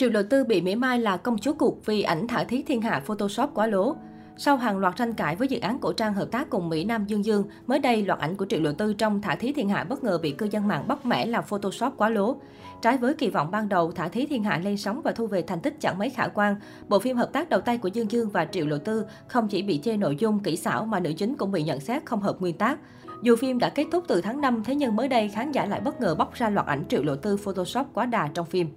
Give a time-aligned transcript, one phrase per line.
[0.00, 2.82] Triệu Lộ Tư bị mỉa mai là công chúa cuộc vì ảnh thả thí thiên
[2.82, 3.96] hạ Photoshop quá lố.
[4.36, 7.06] Sau hàng loạt tranh cãi với dự án cổ trang hợp tác cùng Mỹ Nam
[7.06, 9.84] Dương Dương, mới đây loạt ảnh của Triệu Lộ Tư trong Thả Thí Thiên Hạ
[9.84, 12.36] bất ngờ bị cư dân mạng bóc mẽ là Photoshop quá lố.
[12.82, 15.42] Trái với kỳ vọng ban đầu, Thả Thí Thiên Hạ lên sóng và thu về
[15.42, 16.56] thành tích chẳng mấy khả quan,
[16.88, 19.62] bộ phim hợp tác đầu tay của Dương Dương và Triệu Lộ Tư không chỉ
[19.62, 22.40] bị chê nội dung kỹ xảo mà nữ chính cũng bị nhận xét không hợp
[22.40, 22.78] nguyên tác.
[23.22, 25.80] Dù phim đã kết thúc từ tháng 5, thế nhưng mới đây khán giả lại
[25.80, 28.68] bất ngờ bóc ra loạt ảnh Triệu Lộ Tư Photoshop quá đà trong phim.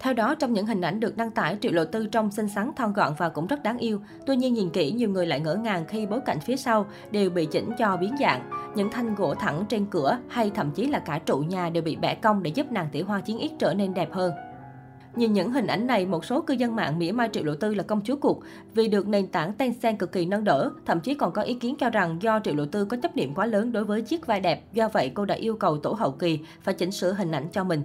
[0.00, 2.70] Theo đó, trong những hình ảnh được đăng tải, Triệu Lộ Tư trông xinh xắn,
[2.76, 4.00] thon gọn và cũng rất đáng yêu.
[4.26, 7.30] Tuy nhiên nhìn kỹ, nhiều người lại ngỡ ngàng khi bối cảnh phía sau đều
[7.30, 8.50] bị chỉnh cho biến dạng.
[8.74, 11.96] Những thanh gỗ thẳng trên cửa hay thậm chí là cả trụ nhà đều bị
[11.96, 14.32] bẻ cong để giúp nàng tỷ hoa chiến yết trở nên đẹp hơn.
[15.16, 17.74] Nhìn những hình ảnh này, một số cư dân mạng mỉa mai Triệu Lộ Tư
[17.74, 18.40] là công chúa cuộc
[18.74, 20.70] vì được nền tảng Tencent cực kỳ nâng đỡ.
[20.86, 23.34] Thậm chí còn có ý kiến cho rằng do Triệu Lộ Tư có chấp niệm
[23.34, 26.12] quá lớn đối với chiếc vai đẹp, do vậy cô đã yêu cầu tổ hậu
[26.12, 27.82] kỳ phải chỉnh sửa hình ảnh cho mình.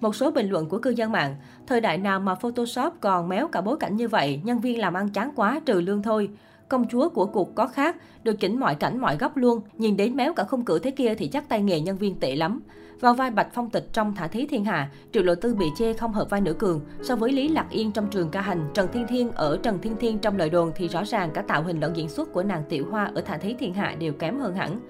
[0.00, 3.48] Một số bình luận của cư dân mạng, thời đại nào mà Photoshop còn méo
[3.48, 6.30] cả bối cảnh như vậy, nhân viên làm ăn chán quá trừ lương thôi.
[6.68, 10.16] Công chúa của cuộc có khác, được chỉnh mọi cảnh mọi góc luôn, nhìn đến
[10.16, 12.60] méo cả khung cửa thế kia thì chắc tay nghề nhân viên tệ lắm.
[13.00, 15.92] Vào vai Bạch Phong Tịch trong Thả Thí Thiên Hạ, Triệu Lộ Tư bị chê
[15.92, 16.80] không hợp vai nữ cường.
[17.02, 19.96] So với Lý Lạc Yên trong Trường Ca Hành, Trần Thiên Thiên ở Trần Thiên
[19.96, 22.62] Thiên trong lời đồn thì rõ ràng cả tạo hình lẫn diễn xuất của nàng
[22.68, 24.80] Tiểu Hoa ở Thả Thí Thiên Hạ đều kém hơn hẳn.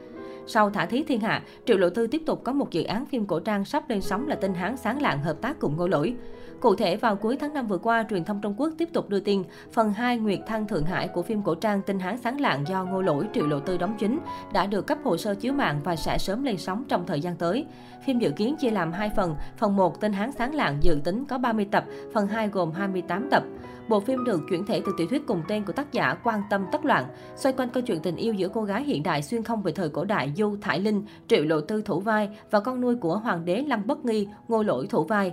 [0.47, 3.27] Sau Thả Thí Thiên Hạ, Triệu Lộ Tư tiếp tục có một dự án phim
[3.27, 6.15] cổ trang sắp lên sóng là Tinh Hán Sáng Lạng hợp tác cùng Ngô Lỗi.
[6.61, 9.21] Cụ thể, vào cuối tháng 5 vừa qua, truyền thông Trung Quốc tiếp tục đưa
[9.21, 12.65] tin phần 2 Nguyệt Thăng Thượng Hải của phim cổ trang Tinh Hán Sáng Lạng
[12.69, 14.19] do Ngô Lỗi Triệu Lộ Tư đóng chính
[14.53, 17.37] đã được cấp hồ sơ chiếu mạng và sẽ sớm lên sóng trong thời gian
[17.37, 17.67] tới.
[18.07, 21.25] Phim dự kiến chia làm hai phần, phần 1 Tinh Hán Sáng Lạng dự tính
[21.25, 21.85] có 30 tập,
[22.15, 23.43] phần 2 gồm 28 tập.
[23.89, 26.65] Bộ phim được chuyển thể từ tiểu thuyết cùng tên của tác giả Quan Tâm
[26.73, 27.05] Tất Loạn,
[27.37, 29.89] xoay quanh câu chuyện tình yêu giữa cô gái hiện đại xuyên không về thời
[29.89, 33.45] cổ đại Du Thải Linh, Triệu Lộ Tư thủ vai và con nuôi của hoàng
[33.45, 35.33] đế Lăng Bất Nghi, Ngô Lỗi thủ vai.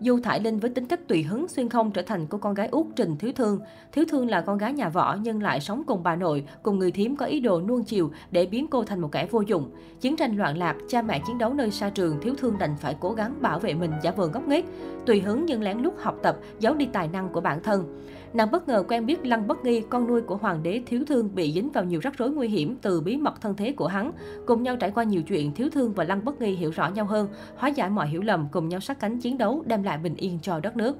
[0.00, 2.68] Du Thải Linh với tính cách tùy hứng xuyên không trở thành cô con gái
[2.68, 3.60] út Trình Thiếu Thương.
[3.92, 6.90] Thiếu Thương là con gái nhà võ nhưng lại sống cùng bà nội, cùng người
[6.90, 9.70] thím có ý đồ nuông chiều để biến cô thành một kẻ vô dụng.
[10.00, 12.96] Chiến tranh loạn lạc, cha mẹ chiến đấu nơi xa trường, Thiếu Thương đành phải
[13.00, 14.64] cố gắng bảo vệ mình giả vờ ngốc nghếch,
[15.06, 18.02] tùy hứng nhưng lén lút học tập, giấu đi tài năng của bản thân.
[18.32, 21.34] Nàng bất ngờ quen biết Lăng Bất Nghi, con nuôi của hoàng đế Thiếu Thương
[21.34, 24.12] bị dính vào nhiều rắc rối nguy hiểm từ bí mật thân thế của hắn.
[24.46, 27.04] Cùng nhau trải qua nhiều chuyện, Thiếu Thương và Lăng Bất Nghi hiểu rõ nhau
[27.04, 30.14] hơn, hóa giải mọi hiểu lầm, cùng nhau sát cánh chiến đấu, đem lại bình
[30.16, 30.96] yên cho đất nước.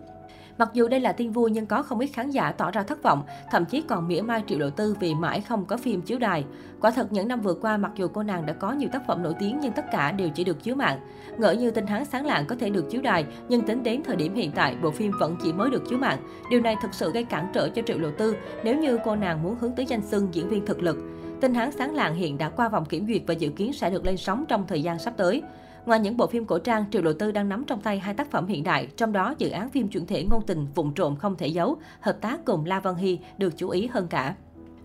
[0.58, 3.02] Mặc dù đây là tin vui nhưng có không ít khán giả tỏ ra thất
[3.02, 6.18] vọng, thậm chí còn mỉa mai Triệu Lộ Tư vì mãi không có phim chiếu
[6.18, 6.44] đài.
[6.80, 9.22] Quả thật những năm vừa qua mặc dù cô nàng đã có nhiều tác phẩm
[9.22, 10.98] nổi tiếng nhưng tất cả đều chỉ được chiếu mạng.
[11.38, 14.16] Ngỡ như tinh hán sáng lạng có thể được chiếu đài, nhưng tính đến thời
[14.16, 16.18] điểm hiện tại bộ phim vẫn chỉ mới được chiếu mạng.
[16.50, 19.42] Điều này thực sự gây cản trở cho Triệu Lộ Tư nếu như cô nàng
[19.42, 20.96] muốn hướng tới danh xưng diễn viên thực lực.
[21.40, 24.06] Tinh hán sáng lạng hiện đã qua vòng kiểm duyệt và dự kiến sẽ được
[24.06, 25.42] lên sóng trong thời gian sắp tới.
[25.86, 28.30] Ngoài những bộ phim cổ trang, Triệu Lộ Tư đang nắm trong tay hai tác
[28.30, 31.36] phẩm hiện đại, trong đó dự án phim chuyển thể ngôn tình vụn trộm không
[31.36, 34.34] thể giấu, hợp tác cùng La Văn Hy được chú ý hơn cả.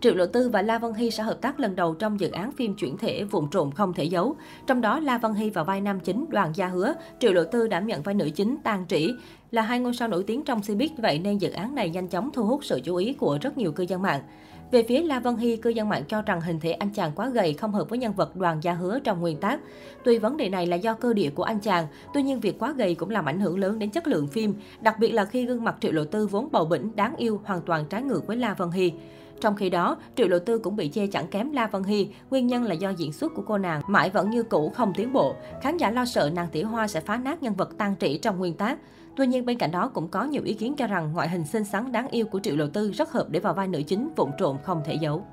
[0.02, 2.52] Triệu Lộ Tư và La Văn Hy sẽ hợp tác lần đầu trong dự án
[2.52, 4.36] phim chuyển thể vụn trộm không thể giấu.
[4.68, 7.68] Trong đó, La Văn Hy vào vai nam chính Đoàn Gia Hứa, Triệu Lộ Tư
[7.68, 9.14] đảm nhận vai nữ chính Tang Trĩ.
[9.52, 12.30] Là hai ngôi sao nổi tiếng trong showbiz, vậy nên dự án này nhanh chóng
[12.34, 14.22] thu hút sự chú ý của rất nhiều cư dân mạng.
[14.72, 17.30] Về phía La Vân Hy, cư dân mạng cho rằng hình thể anh chàng quá
[17.30, 19.60] gầy không hợp với nhân vật đoàn gia hứa trong nguyên tác.
[20.04, 22.74] Tuy vấn đề này là do cơ địa của anh chàng, tuy nhiên việc quá
[22.78, 25.64] gầy cũng làm ảnh hưởng lớn đến chất lượng phim, đặc biệt là khi gương
[25.64, 28.54] mặt Triệu Lộ Tư vốn bầu bỉnh, đáng yêu hoàn toàn trái ngược với La
[28.54, 28.94] Vân Hy.
[29.42, 32.48] Trong khi đó, Triệu Lộ Tư cũng bị chê chẳng kém La Vân Hy, nguyên
[32.48, 35.36] nhân là do diễn xuất của cô nàng mãi vẫn như cũ không tiến bộ.
[35.62, 38.40] Khán giả lo sợ nàng Tiểu Hoa sẽ phá nát nhân vật tan trĩ trong
[38.40, 38.80] nguyên tác.
[39.16, 41.64] Tuy nhiên bên cạnh đó cũng có nhiều ý kiến cho rằng ngoại hình xinh
[41.64, 44.32] xắn đáng yêu của Triệu Lộ Tư rất hợp để vào vai nữ chính vụn
[44.38, 45.26] trộm không thể giấu.